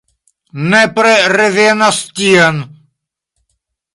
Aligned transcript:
Nepre 0.71 1.11
revenos 1.33 2.01
tien! 2.19 2.57